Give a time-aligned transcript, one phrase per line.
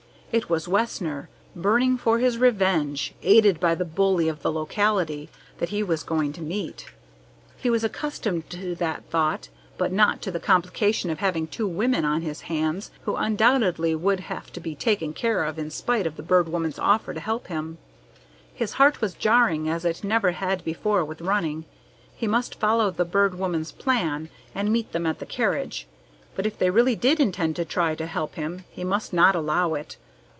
[0.33, 1.27] It was Wessner,
[1.57, 5.27] burning for his revenge, aided by the bully of the locality,
[5.57, 6.85] that he was going to meet.
[7.57, 12.05] He was accustomed to that thought but not to the complication of having two women
[12.05, 16.15] on his hands who undoubtedly would have to be taken care of in spite of
[16.15, 17.77] the Bird Woman's offer to help him.
[18.55, 21.65] His heart was jarring as it never had before with running.
[22.15, 25.87] He must follow the Bird Woman's plan and meet them at the carriage,
[26.35, 29.73] but if they really did intend to try to help him, he must not allow
[29.73, 29.97] it.